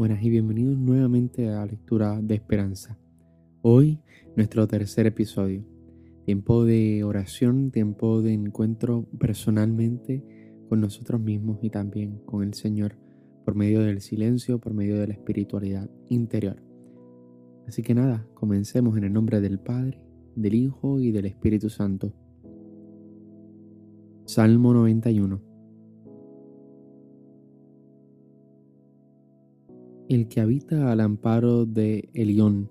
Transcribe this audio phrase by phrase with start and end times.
[0.00, 2.98] Buenas y bienvenidos nuevamente a la lectura de esperanza.
[3.60, 4.00] Hoy
[4.34, 5.62] nuestro tercer episodio.
[6.24, 10.24] Tiempo de oración, tiempo de encuentro personalmente
[10.70, 12.96] con nosotros mismos y también con el Señor
[13.44, 16.62] por medio del silencio, por medio de la espiritualidad interior.
[17.68, 20.00] Así que nada, comencemos en el nombre del Padre,
[20.34, 22.14] del Hijo y del Espíritu Santo.
[24.24, 25.49] Salmo 91
[30.10, 32.68] el que habita al amparo de Elión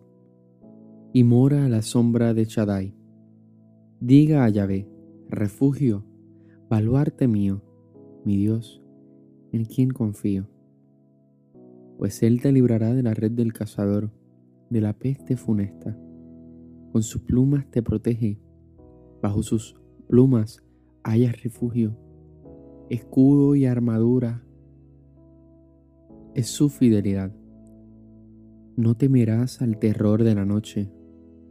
[1.13, 2.93] y mora a la sombra de Chadai.
[4.01, 4.89] Diga a Yahvé,
[5.29, 6.03] refugio,
[6.69, 7.63] baluarte mío,
[8.25, 8.83] mi Dios,
[9.53, 10.49] en quien confío.
[11.97, 14.11] Pues Él te librará de la red del cazador,
[14.69, 15.97] de la peste funesta.
[16.91, 18.37] Con sus plumas te protege,
[19.21, 19.79] bajo sus
[20.09, 20.61] plumas
[21.03, 21.95] hayas refugio,
[22.89, 24.43] escudo y armadura
[26.35, 27.31] es su fidelidad.
[28.75, 30.91] No temerás al terror de la noche,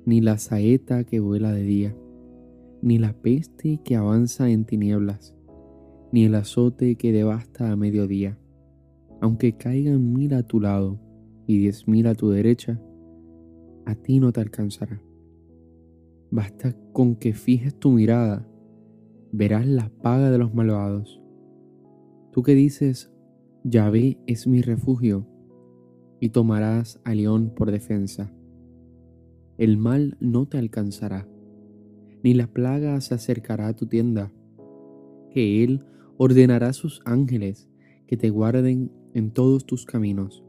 [0.06, 1.96] ni la saeta que vuela de día,
[2.80, 5.34] ni la peste que avanza en tinieblas,
[6.12, 8.38] ni el azote que devasta a mediodía.
[9.20, 11.00] Aunque caigan mil a tu lado
[11.46, 12.80] y diez mil a tu derecha,
[13.84, 15.02] a ti no te alcanzará.
[16.30, 18.46] Basta con que fijes tu mirada,
[19.32, 21.20] verás la paga de los malvados.
[22.32, 23.10] Tú que dices,
[23.64, 25.26] Yahvé es mi refugio,
[26.20, 28.32] y tomarás a león por defensa.
[29.58, 31.28] El mal no te alcanzará,
[32.22, 34.32] ni la plaga se acercará a tu tienda,
[35.32, 35.84] que Él
[36.18, 37.68] ordenará a sus ángeles
[38.06, 40.44] que te guarden en todos tus caminos.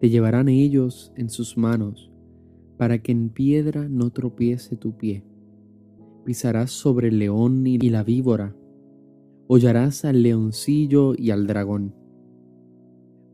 [0.00, 2.10] Te llevarán ellos en sus manos,
[2.76, 5.24] para que en piedra no tropiece tu pie.
[6.24, 8.56] Pisarás sobre el león y la víbora,
[9.46, 11.94] hollarás al leoncillo y al dragón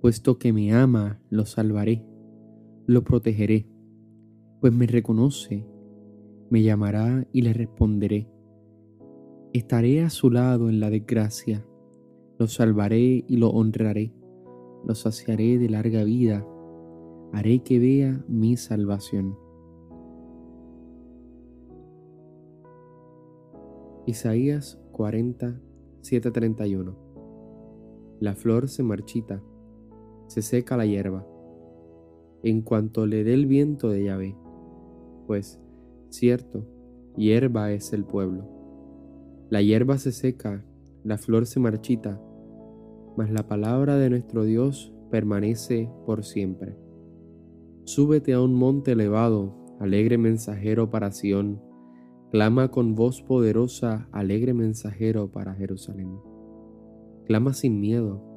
[0.02, 2.04] Puesto que me ama, lo salvaré,
[2.86, 3.68] lo protegeré,
[4.60, 5.64] pues me reconoce,
[6.50, 8.28] me llamará y le responderé.
[9.52, 11.64] Estaré a su lado en la desgracia,
[12.36, 14.12] lo salvaré y lo honraré,
[14.84, 16.44] lo saciaré de larga vida,
[17.32, 19.38] haré que vea mi salvación.
[24.04, 25.60] Isaías 40,
[26.00, 26.96] 7:31
[28.18, 29.40] La flor se marchita
[30.32, 31.26] se seca la hierba,
[32.42, 34.34] en cuanto le dé el viento de Yahvé,
[35.26, 35.60] pues,
[36.08, 36.66] cierto,
[37.18, 38.48] hierba es el pueblo.
[39.50, 40.64] La hierba se seca,
[41.04, 42.18] la flor se marchita,
[43.14, 46.78] mas la palabra de nuestro Dios permanece por siempre.
[47.84, 51.60] Súbete a un monte elevado, alegre mensajero para Sión,
[52.30, 56.16] clama con voz poderosa, alegre mensajero para Jerusalén.
[57.26, 58.31] Clama sin miedo,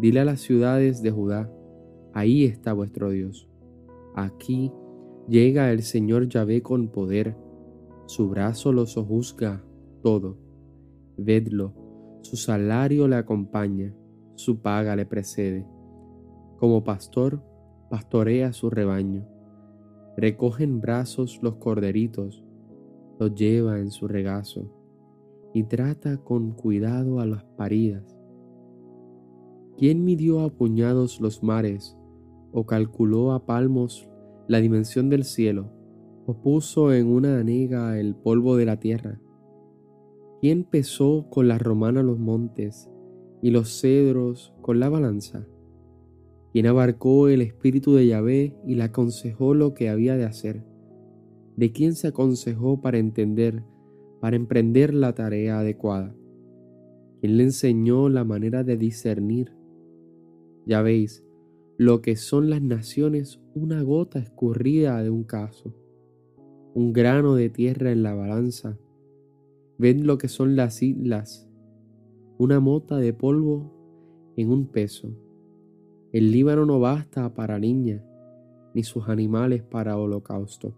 [0.00, 1.52] Dile a las ciudades de Judá,
[2.14, 3.50] ahí está vuestro Dios.
[4.14, 4.72] Aquí
[5.28, 7.36] llega el Señor Yahvé con poder,
[8.06, 9.62] su brazo lo sojuzga
[10.02, 10.38] todo.
[11.18, 11.74] Vedlo,
[12.22, 13.94] su salario le acompaña,
[14.36, 15.66] su paga le precede.
[16.56, 17.42] Como pastor,
[17.90, 19.28] pastorea su rebaño.
[20.16, 22.42] Recoge en brazos los corderitos,
[23.18, 24.64] los lleva en su regazo
[25.52, 28.19] y trata con cuidado a las paridas
[29.80, 31.96] ¿Quién midió a puñados los mares,
[32.52, 34.10] o calculó a palmos
[34.46, 35.72] la dimensión del cielo,
[36.26, 39.22] o puso en una anega el polvo de la tierra?
[40.42, 42.90] ¿Quién pesó con la romana los montes
[43.40, 45.46] y los cedros con la balanza?
[46.52, 50.62] ¿Quién abarcó el espíritu de Yahvé y le aconsejó lo que había de hacer?
[51.56, 53.64] ¿De quién se aconsejó para entender,
[54.20, 56.14] para emprender la tarea adecuada?
[57.22, 59.58] ¿Quién le enseñó la manera de discernir?
[60.70, 61.26] Ya veis
[61.78, 65.74] lo que son las naciones una gota escurrida de un caso,
[66.74, 68.78] un grano de tierra en la balanza.
[69.78, 71.50] Ven lo que son las islas,
[72.38, 73.72] una mota de polvo
[74.36, 75.10] en un peso.
[76.12, 78.04] El Líbano no basta para niña,
[78.72, 80.72] ni sus animales para holocausto.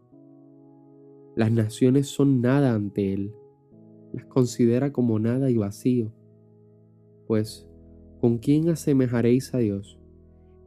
[1.36, 3.34] Las naciones son nada ante él,
[4.14, 6.14] las considera como nada y vacío,
[7.26, 7.68] pues
[8.22, 9.98] ¿Con quién asemejaréis a Dios?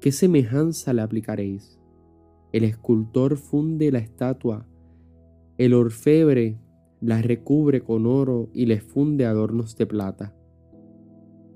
[0.02, 1.80] ¿Qué semejanza le aplicaréis?
[2.52, 4.68] El escultor funde la estatua,
[5.58, 6.60] el orfebre
[7.00, 10.36] la recubre con oro y le funde adornos de plata.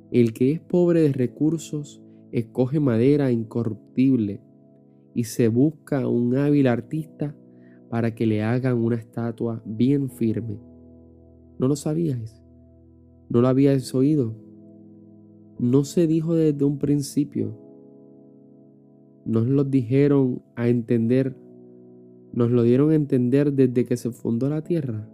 [0.10, 4.42] El que es pobre de recursos escoge madera incorruptible
[5.13, 7.36] y se busca un hábil artista
[7.90, 10.62] para que le hagan una estatua bien firme.
[11.60, 12.42] ¿No lo sabíais?
[13.28, 14.48] ¿No lo habíais oído?
[15.59, 17.56] No se dijo desde un principio,
[19.25, 21.35] nos lo dijeron a entender,
[22.33, 25.07] nos lo dieron a entender desde que se fundó la tierra.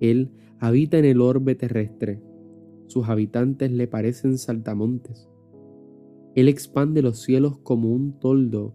[0.00, 2.22] Él habita en el orbe terrestre,
[2.86, 5.28] sus habitantes le parecen saltamontes.
[6.34, 8.74] Él expande los cielos como un toldo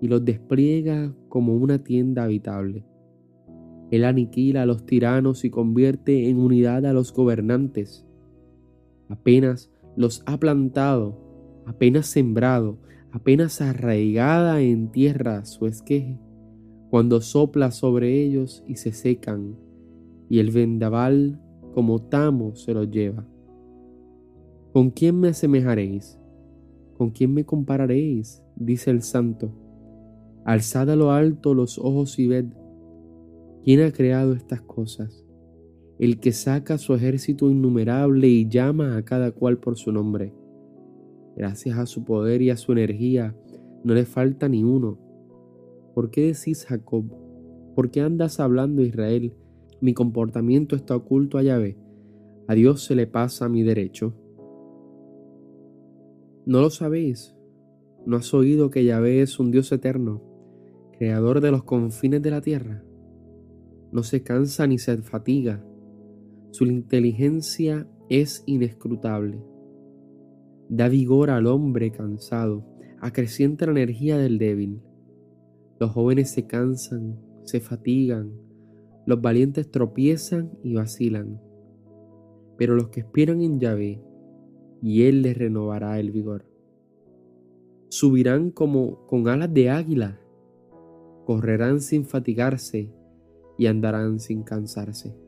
[0.00, 2.84] y los despliega como una tienda habitable.
[3.92, 8.04] Él aniquila a los tiranos y convierte en unidad a los gobernantes.
[9.08, 11.18] Apenas los ha plantado,
[11.66, 12.78] apenas sembrado,
[13.10, 16.20] apenas arraigada en tierra su esqueje,
[16.90, 19.56] cuando sopla sobre ellos y se secan,
[20.28, 21.40] y el vendaval
[21.74, 23.26] como tamo se los lleva.
[24.72, 26.18] ¿Con quién me asemejaréis?
[26.96, 28.42] ¿Con quién me compararéis?
[28.56, 29.52] dice el santo.
[30.44, 32.46] Alzad a lo alto los ojos y ved.
[33.64, 35.25] ¿Quién ha creado estas cosas?
[35.98, 40.34] El que saca su ejército innumerable y llama a cada cual por su nombre.
[41.36, 43.34] Gracias a su poder y a su energía
[43.84, 44.98] no le falta ni uno.
[45.94, 47.04] ¿Por qué decís Jacob?
[47.74, 49.32] ¿Por qué andas hablando Israel?
[49.80, 51.78] Mi comportamiento está oculto a Yahvé.
[52.48, 54.14] A Dios se le pasa mi derecho.
[56.46, 57.34] ¿No lo sabéis?
[58.06, 60.22] ¿No has oído que Yahvé es un Dios eterno,
[60.96, 62.84] creador de los confines de la tierra?
[63.92, 65.64] No se cansa ni se fatiga.
[66.56, 69.44] Su inteligencia es inescrutable.
[70.70, 72.64] Da vigor al hombre cansado,
[72.98, 74.80] acrecienta la energía del débil.
[75.78, 78.32] Los jóvenes se cansan, se fatigan,
[79.04, 81.42] los valientes tropiezan y vacilan.
[82.56, 84.02] Pero los que esperan en Yahvé
[84.80, 86.46] y Él les renovará el vigor.
[87.90, 90.18] Subirán como con alas de águila,
[91.26, 92.90] correrán sin fatigarse
[93.58, 95.25] y andarán sin cansarse.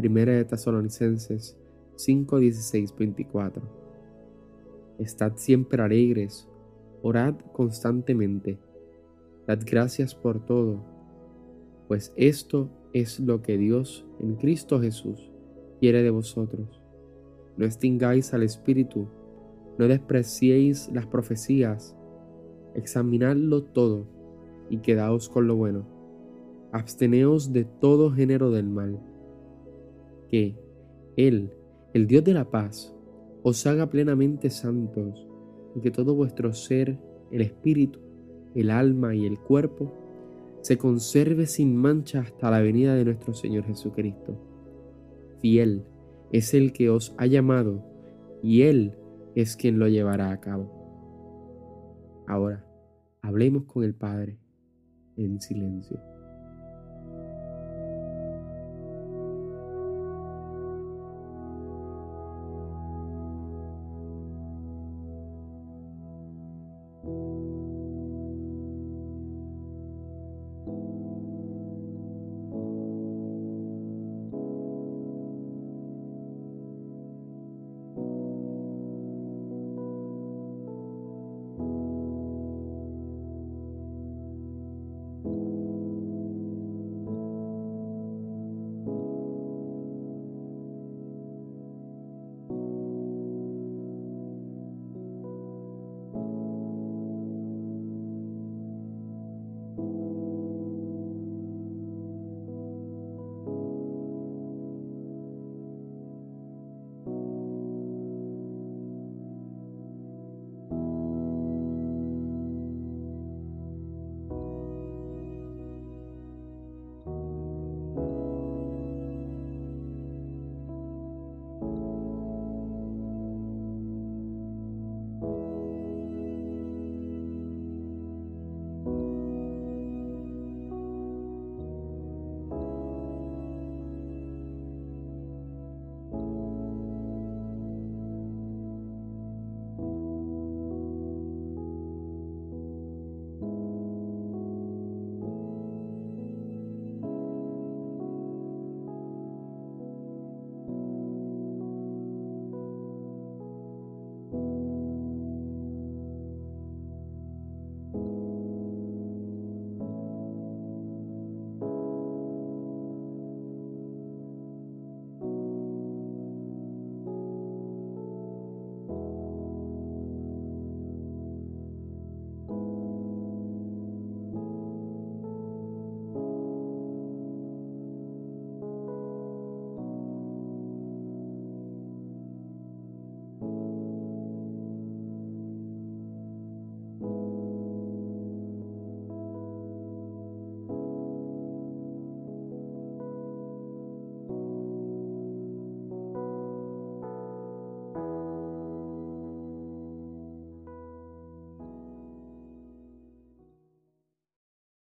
[0.00, 1.58] Primera de Tesalonicenses
[1.96, 3.62] 5, 16, 24.
[4.98, 6.48] Estad siempre alegres,
[7.02, 8.58] orad constantemente,
[9.46, 10.82] dad gracias por todo,
[11.86, 15.30] pues esto es lo que Dios en Cristo Jesús
[15.80, 16.80] quiere de vosotros.
[17.58, 19.06] No extingáis al Espíritu,
[19.76, 21.94] no despreciéis las profecías,
[22.74, 24.06] examinadlo todo
[24.70, 25.84] y quedaos con lo bueno.
[26.72, 29.09] Absteneos de todo género del mal.
[30.30, 30.54] Que
[31.16, 31.52] Él,
[31.92, 32.94] el Dios de la paz,
[33.42, 35.26] os haga plenamente santos
[35.74, 36.98] y que todo vuestro ser,
[37.30, 37.98] el espíritu,
[38.54, 39.92] el alma y el cuerpo,
[40.60, 44.36] se conserve sin mancha hasta la venida de nuestro Señor Jesucristo
[45.40, 45.84] fiel
[46.32, 47.82] es el que os ha llamado
[48.42, 48.94] y Él
[49.34, 52.24] es quien lo llevará a cabo.
[52.26, 52.64] Ahora,
[53.22, 54.38] hablemos con el Padre
[55.16, 56.00] en silencio.